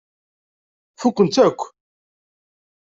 Fukkent-tt 0.99 1.43
akk. 1.47 1.61